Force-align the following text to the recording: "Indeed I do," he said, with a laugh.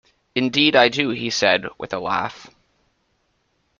"Indeed 0.33 0.75
I 0.75 0.89
do," 0.89 1.09
he 1.09 1.29
said, 1.29 1.65
with 1.77 1.93
a 1.93 1.99
laugh. 1.99 2.49